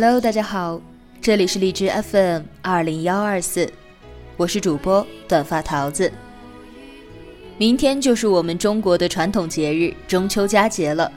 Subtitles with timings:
[0.00, 0.80] Hello，大家好，
[1.20, 3.68] 这里是荔枝 FM 二零幺二四，
[4.36, 6.12] 我是主播短发桃子。
[7.56, 11.10] 明天就是我们中国的传统节日中秋佳节了，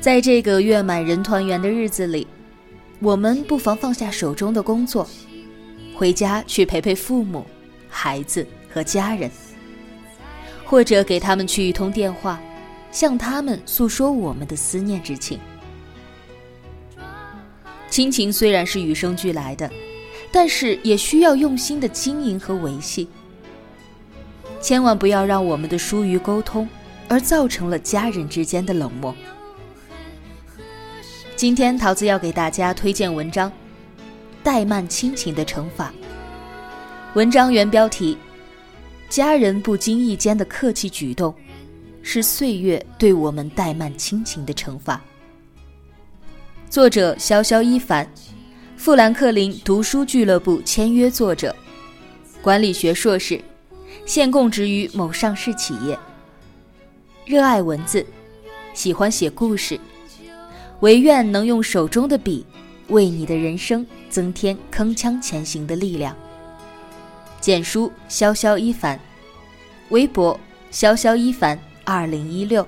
[0.00, 2.26] 在这个月满人团圆的日子里，
[2.98, 5.08] 我们不妨放下手中的工作，
[5.94, 7.46] 回家去陪陪父母、
[7.88, 8.44] 孩子
[8.74, 9.30] 和家人，
[10.64, 12.40] 或者给他们去一通电话，
[12.90, 15.38] 向他们诉说我们的思念之情。
[17.90, 19.70] 亲情虽然是与生俱来的，
[20.30, 23.08] 但是也需要用心的经营和维系。
[24.60, 26.68] 千万不要让我们的疏于沟通，
[27.08, 29.14] 而造成了家人之间的冷漠。
[31.34, 33.50] 今天桃子要给大家推荐文章
[34.48, 35.90] 《怠慢亲情的惩罚》。
[37.14, 38.18] 文章原标题：
[39.08, 41.34] 家人不经意间的客气举动，
[42.02, 45.00] 是岁月对我们怠慢亲情的惩罚。
[46.70, 48.06] 作者潇潇一凡，
[48.76, 51.56] 富兰克林读书俱乐部签约作者，
[52.42, 53.40] 管理学硕士，
[54.04, 55.98] 现供职于某上市企业。
[57.24, 58.04] 热爱文字，
[58.74, 59.80] 喜欢写故事，
[60.80, 62.44] 唯愿能用手中的笔，
[62.88, 66.14] 为你的人生增添铿锵前行的力量。
[67.40, 69.00] 简书潇潇一凡，
[69.88, 70.38] 微博
[70.70, 72.66] 潇潇一凡二零一六。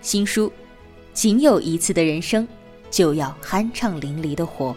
[0.00, 0.52] 新书，
[1.12, 2.46] 仅有一次的人生。
[2.90, 4.74] 就要酣畅淋漓的活。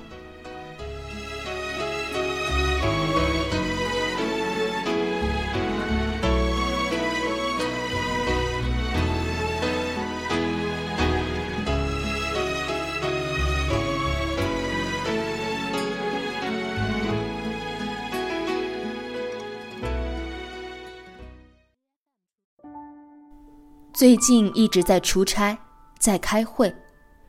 [23.93, 25.57] 最近一直在出差，
[25.97, 26.73] 在开会。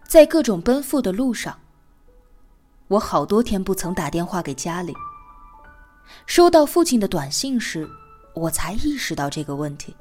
[0.07, 1.59] 在各种奔赴的路上，
[2.89, 4.95] 我好多天不曾打电话给家里。
[6.27, 7.89] 收到父亲的短信时，
[8.35, 9.97] 我才意识到这个问题。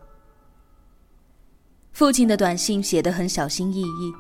[1.94, 4.14] 父亲的短信写得很小心翼翼，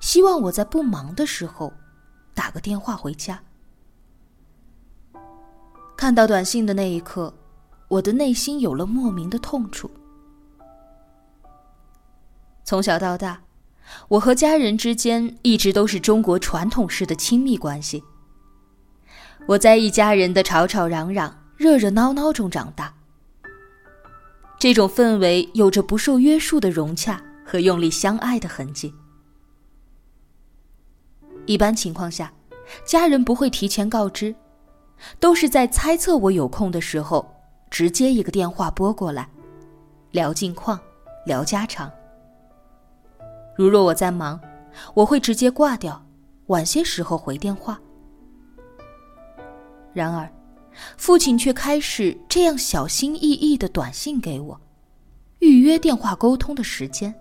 [0.00, 1.72] 希望我在不忙的时候
[2.34, 3.40] 打个电话回家。
[5.96, 7.32] 看到短信的那一刻，
[7.86, 9.88] 我的内心有了莫名的痛楚。
[12.64, 13.40] 从小到大。
[14.08, 18.02] 我和家人之间一直都是中国传统式的亲密关系。
[19.46, 22.94] 我在一家人的吵吵嚷嚷、热热闹闹中长大。
[24.58, 28.94] 这种氛围有着不受约束的融洽和用力相爱的痕迹。
[31.46, 32.32] 一般情况下，
[32.84, 34.32] 家人不会提前告知，
[35.18, 37.28] 都是在猜测我有空的时候，
[37.68, 39.28] 直接一个电话拨过来，
[40.12, 40.78] 聊近况，
[41.26, 41.90] 聊家常。
[43.56, 44.40] 如若我在忙，
[44.94, 46.04] 我会直接挂掉，
[46.46, 47.80] 晚些时候回电话。
[49.92, 50.30] 然而，
[50.96, 54.60] 父亲却开始这样小心翼翼的短信给我，
[55.40, 57.14] 预约电话沟通的时间。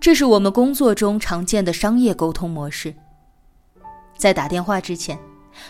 [0.00, 2.94] 这是我们工作中常见的商业沟通模式。
[4.16, 5.18] 在打电话之前，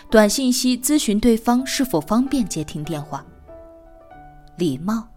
[0.09, 3.25] 短信息咨询对方是否方便接听电话。
[4.57, 5.07] 礼貌，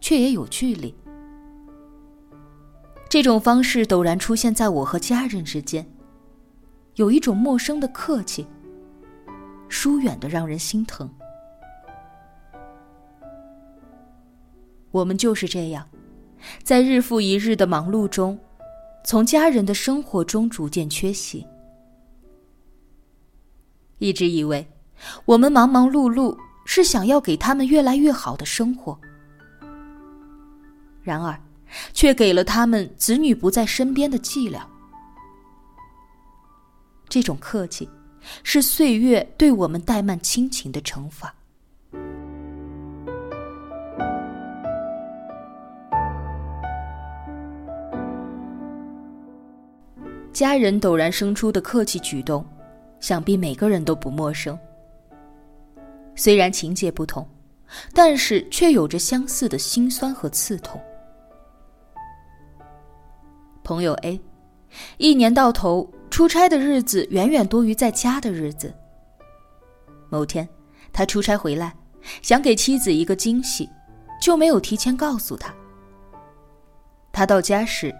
[0.00, 0.94] 却也有距离。
[3.08, 5.86] 这种方式陡然出现在我和家人之间，
[6.96, 8.46] 有一种陌生的客气，
[9.68, 11.08] 疏远的让人心疼。
[14.90, 15.88] 我们就是这样，
[16.62, 18.38] 在日复一日的忙碌中，
[19.04, 21.46] 从家人的生活中逐渐缺席。
[23.98, 24.66] 一直以为，
[25.24, 28.98] 我们忙忙碌碌是想要给他们越来越好的生活，
[31.02, 31.40] 然而。
[31.92, 34.68] 却给了他们子女不在身边的剂量
[37.08, 37.88] 这种客气
[38.42, 41.34] 是岁月对我们怠慢亲情的惩罚。
[50.32, 52.44] 家人陡然生出的客气举动
[52.98, 54.58] 想必每个人都不陌生。
[56.16, 57.26] 虽然情节不同
[57.92, 60.80] 但是却有着相似的心酸和刺痛。
[63.64, 64.20] 朋友 A，
[64.98, 68.72] 一年到头出差的日子远远多于在家的日子。
[70.10, 70.46] 某天，
[70.92, 71.74] 他出差回来，
[72.20, 73.68] 想给妻子一个惊喜，
[74.20, 75.52] 就没有提前告诉他。
[77.10, 77.92] 他到家时，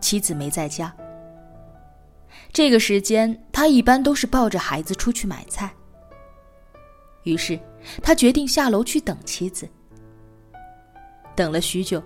[0.00, 0.92] 妻子没在家。
[2.52, 5.70] 这个时间，他一般都是抱着孩子出去买菜。
[7.24, 7.60] 于是，
[8.02, 9.68] 他决定下楼去等妻子。
[11.36, 12.02] 等了许久，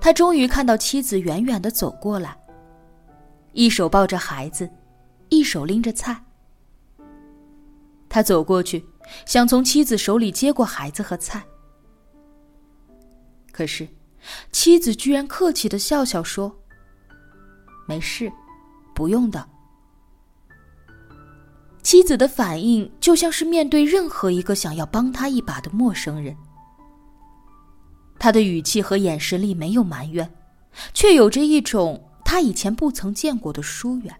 [0.00, 2.36] 他终于看到妻子远远的走过来，
[3.56, 4.70] 一手抱着孩子，
[5.30, 6.22] 一手拎着菜。
[8.08, 8.84] 他走过去，
[9.24, 11.42] 想从妻子手里接过孩子和菜，
[13.50, 13.88] 可是。
[14.50, 16.52] 妻子居然客气的笑笑说
[17.86, 18.28] ：“没事，
[18.92, 19.48] 不用的。”
[21.80, 26.36] 妻子的反应就像是面对任何一个想要帮他一把的陌生人，
[28.18, 30.28] 他的语气和眼神里没有埋怨，
[30.92, 34.12] 却有着一种他以前不曾见过的疏远。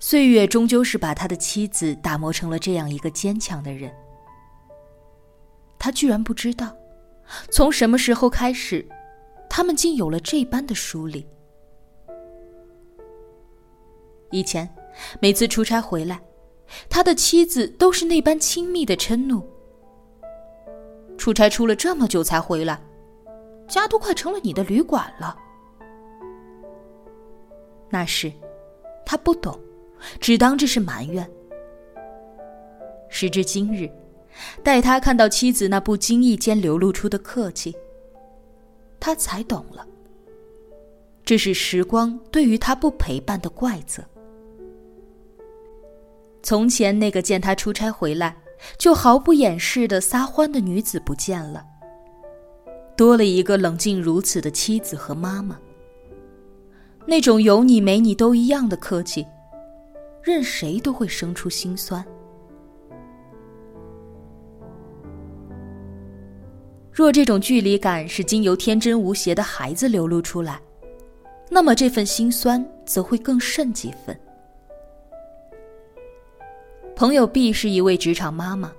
[0.00, 3.94] 岁月终究是把他的妻子打磨成了这样一个坚强的人。
[5.78, 6.74] 他居然不知道，
[7.50, 8.88] 从什么时候开始，
[9.50, 11.24] 他们竟有了这般的疏离。
[14.30, 14.74] 以前，
[15.20, 16.18] 每次出差回来，
[16.88, 19.46] 他的妻子都是那般亲密的嗔怒
[21.18, 22.80] ：“出差出了这么久才回来，
[23.68, 25.36] 家都快成了你的旅馆了。”
[27.90, 28.32] 那时，
[29.04, 29.58] 他不懂，
[30.20, 31.28] 只当这是埋怨。
[33.08, 33.90] 时至今日。
[34.64, 37.72] 待他看到妻子那不经意间流露出的客气，
[38.98, 39.86] 他才懂了，
[41.24, 44.02] 这是时光对于他不陪伴的怪责。
[46.42, 48.36] 从前那个见他出差回来
[48.76, 51.64] 就毫不掩饰的撒欢的女子不见了，
[52.96, 55.58] 多了一个冷静如此的妻子和妈妈。
[57.06, 59.26] 那种有你没你都一样的客气，
[60.22, 62.04] 任谁都会生出心酸。
[66.90, 70.60] 若这种距离感是经由天真无邪的孩子流露出来，
[71.50, 74.18] 那么这份心酸则会更甚几分。
[76.94, 78.72] 朋友 B 是一位职场妈妈，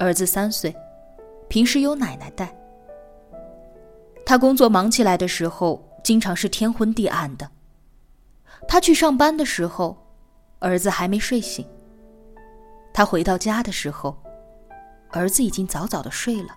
[0.00, 0.74] 儿子三岁，
[1.46, 2.63] 平时由奶奶带。
[4.26, 7.50] 他工作忙起来的时候，经常是天昏地暗的。
[8.66, 9.96] 他去上班的时候，
[10.60, 11.66] 儿子还没睡醒。
[12.92, 14.16] 他回到家的时候，
[15.10, 16.48] 儿子已经早早的睡了。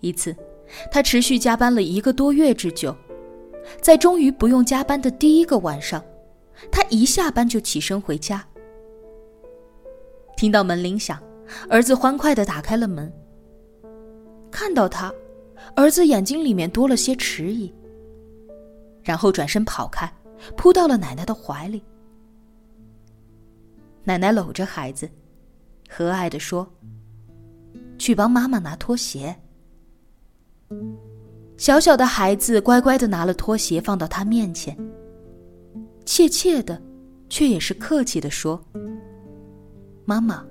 [0.00, 0.34] 一次，
[0.90, 2.96] 他持续加班了一个多月之久，
[3.80, 6.02] 在终于不用加班的第一个晚上，
[6.70, 8.44] 他一下班就起身回家。
[10.36, 11.22] 听到门铃响，
[11.68, 13.12] 儿子欢快的打开了门。
[14.52, 15.12] 看到他，
[15.74, 17.72] 儿子眼睛里面多了些迟疑，
[19.02, 20.12] 然后转身跑开，
[20.56, 21.82] 扑到了奶奶的怀里。
[24.04, 25.08] 奶奶搂着孩子，
[25.88, 26.70] 和蔼的说
[27.98, 29.34] ：“去帮妈妈拿拖鞋。”
[31.56, 34.76] 小小的孩子乖乖的拿了拖鞋放到他面前，
[36.04, 36.80] 怯怯的，
[37.28, 38.62] 却也是客气的说
[40.04, 40.44] ：“妈妈，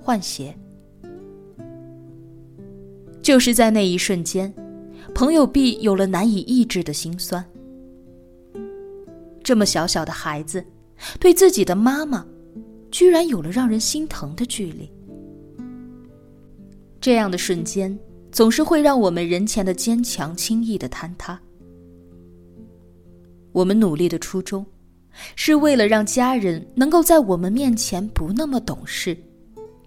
[0.00, 0.56] 换鞋。”
[3.24, 4.54] 就是在那一瞬间，
[5.12, 7.44] 朋友 B 有了难以抑制的心酸。
[9.42, 10.64] 这么小小的孩子，
[11.18, 12.24] 对自己的妈妈，
[12.92, 14.88] 居然有了让人心疼的距离。
[17.00, 17.98] 这样的瞬间。
[18.30, 21.40] 总是会让我们人前的坚强轻易的坍塌。
[23.52, 24.66] 我们努力的初衷，
[25.36, 29.16] 是为了让家人能够在我们面前不那么懂事，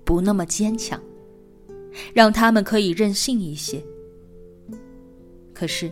[0.06, 0.98] 不那么坚强，
[2.14, 3.84] 让他们可以任性一些。
[5.54, 5.92] 可是，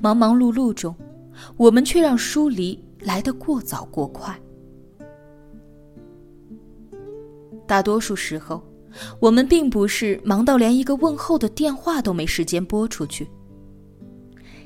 [0.00, 0.94] 忙忙碌碌中，
[1.56, 4.38] 我们却让疏离来得过早过快。
[7.66, 8.62] 大多数时候。
[9.20, 13.28] 我们并不是忙到连一个问候的电话都没时间拨出去，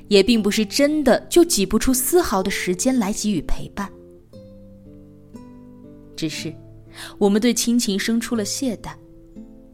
[0.07, 3.91] 也并不是真的就挤不出丝毫的时间来给予陪伴，
[6.15, 6.55] 只是
[7.19, 8.93] 我们对亲情生出了懈怠，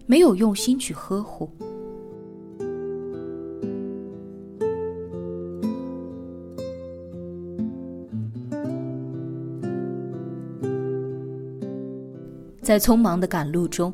[0.10, 1.48] 没有用心去呵护。
[12.60, 13.94] 在匆忙的赶路中。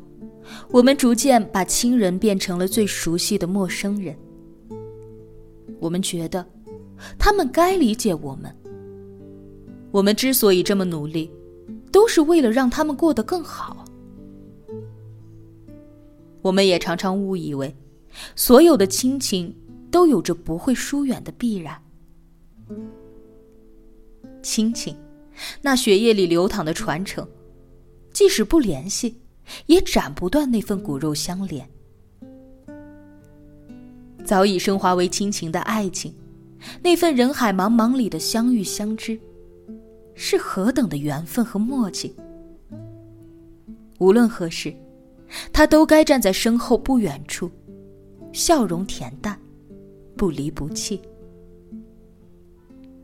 [0.70, 4.16] 我们逐渐把亲人变成了最熟悉的陌生人。
[5.80, 6.46] 我们觉得
[7.18, 8.50] 他们该理解我们。
[9.90, 11.30] 我们之所以这么努力，
[11.90, 13.85] 都是为了让他们过得更好。
[16.46, 17.74] 我们也常常误以为，
[18.36, 19.52] 所有的亲情
[19.90, 21.82] 都有着不会疏远的必然。
[24.42, 24.96] 亲情，
[25.60, 27.26] 那血液里流淌的传承，
[28.12, 29.20] 即使不联系，
[29.66, 31.68] 也斩不断那份骨肉相连。
[34.24, 36.14] 早已升华为亲情的爱情，
[36.80, 39.18] 那份人海茫茫里的相遇相知，
[40.14, 42.14] 是何等的缘分和默契。
[43.98, 44.72] 无论何时。
[45.52, 47.50] 他都该站在身后不远处，
[48.32, 49.38] 笑容恬淡，
[50.16, 51.00] 不离不弃。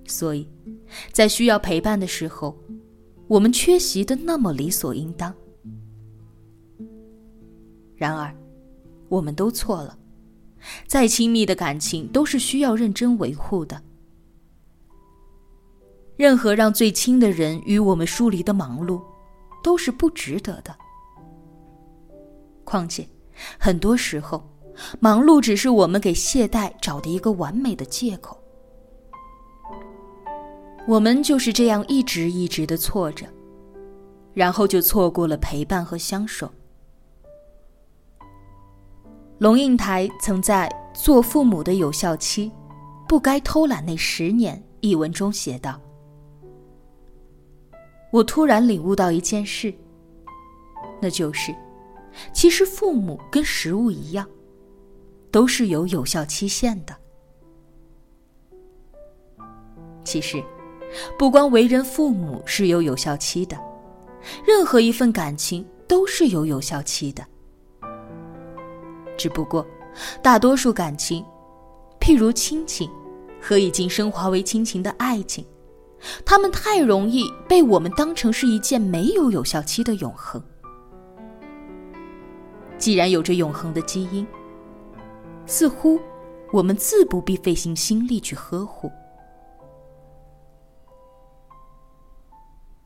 [0.07, 0.49] 所以，
[1.13, 2.57] 在需要陪伴的时候，
[3.29, 5.33] 我们缺席的那么理所应当。
[7.97, 8.35] 然而，
[9.09, 9.99] 我们都错了。
[10.87, 13.83] 再亲密的感情，都是需要认真维护的。
[16.17, 19.03] 任何让最亲的人与我们疏离的忙碌，
[19.63, 20.77] 都是不值得的。
[22.73, 23.07] 况且，
[23.59, 24.43] 很多时候，
[24.99, 28.43] 忙碌只是我们给懈怠找的一个完美的借口。
[30.89, 33.27] 我们就是这样一直一直的错着，
[34.33, 36.51] 然后就错过了陪伴和相守。
[39.37, 40.67] 龙应台曾在
[40.99, 42.51] 《做父母的有效期，
[43.07, 45.79] 不该偷懒那十年》一文中写道
[48.11, 49.75] ：“我突然领悟到一件事，
[51.03, 51.55] 那就是。”
[52.33, 54.29] 其实，父母跟食物一样，
[55.31, 56.97] 都是有有效期限的。
[60.05, 60.43] 其实，
[61.19, 63.57] 不光为人父母是有有效期的，
[64.47, 67.25] 任何一份感情都是有有效期的。
[69.17, 69.65] 只不过，
[70.23, 71.25] 大多数感情，
[72.01, 72.91] 譬如亲情
[73.41, 75.47] 和已经升华为亲情的爱情，
[76.27, 80.43] 他们太容易被我们当成是一件没有有效期的永恒。
[82.83, 84.27] 既然有着永恒的基因，
[85.47, 86.01] 似乎
[86.53, 88.91] 我们自不必费尽心力去呵护。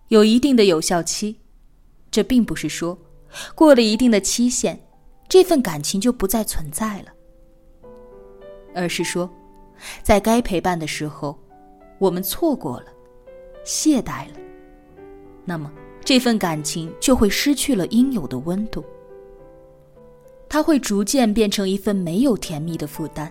[0.09, 1.41] 有一定的有效期，
[2.11, 2.99] 这并不是说
[3.55, 4.79] 过了一定的期限，
[5.31, 7.07] 这份感情就不再存在了，
[8.75, 9.31] 而是说，
[10.03, 11.39] 在该陪伴的时候，
[11.99, 12.93] 我们错过了，
[13.65, 14.35] 懈怠了，
[15.47, 15.73] 那么
[16.05, 18.85] 这份感情就会失去了应有的温度。
[20.49, 23.31] 它会逐渐变成一份没有甜蜜的负担。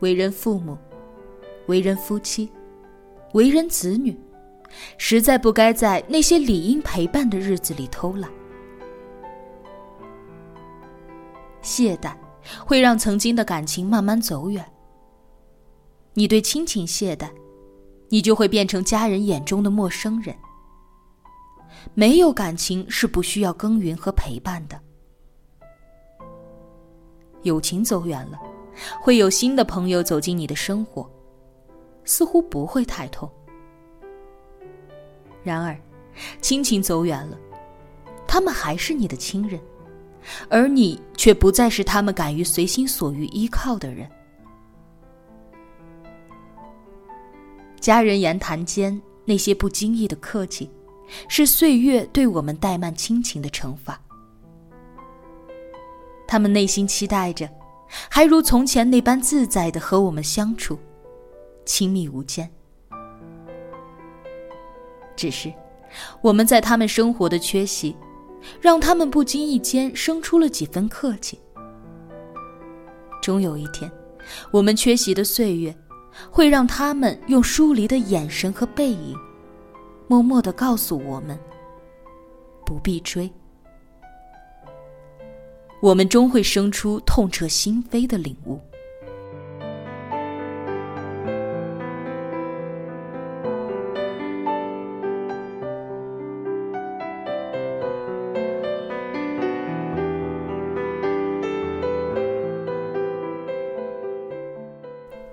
[0.00, 0.78] 为人父母，
[1.66, 2.50] 为人夫妻，
[3.32, 4.18] 为人子女，
[4.98, 8.30] 实在不该在那些理应陪伴的日子里偷懒。
[11.62, 12.14] 懈怠
[12.64, 14.64] 会让曾经的感情慢慢走远。
[16.14, 17.28] 你对亲情懈怠，
[18.08, 20.34] 你就会变成家人眼中的陌生人。
[21.94, 24.80] 没有感情是不需要耕耘和陪伴的。
[27.42, 28.38] 友情走远了，
[29.00, 31.08] 会有新的朋友走进你的生活，
[32.04, 33.30] 似乎不会太痛。
[35.42, 35.78] 然而，
[36.40, 37.38] 亲情走远了，
[38.26, 39.58] 他们还是你的亲人，
[40.48, 44.10] 而你却不再是他们敢于随心所欲依靠的人。
[47.80, 50.70] 家人言谈间那些不经意的客气，
[51.28, 53.98] 是岁月对我们怠慢亲情的惩罚。
[56.30, 57.50] 他们内心期待着，
[58.08, 60.78] 还如从前那般自在的和我们相处，
[61.64, 62.48] 亲密无间。
[65.16, 65.52] 只是，
[66.22, 67.96] 我们在他们生活的缺席，
[68.60, 71.36] 让他们不经意间生出了几分客气。
[73.20, 73.90] 终有一天，
[74.52, 75.76] 我们缺席的岁月，
[76.30, 79.16] 会让他们用疏离的眼神和背影，
[80.06, 81.36] 默默的告诉我们：
[82.64, 83.28] 不必追。
[85.80, 88.60] 我们终会生出痛彻心扉的领悟。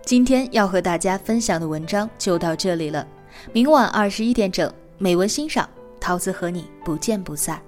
[0.05, 3.05] 今天要和大家分享的文章就到这里了，
[3.51, 7.61] 明晚二十一点整，美文欣赏，桃子和你不见不散。